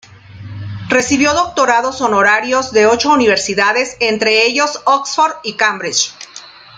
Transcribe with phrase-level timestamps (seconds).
[0.89, 6.11] Recibió doctorados honorarios de ocho universidades, entre ellas Oxford y Cambridge.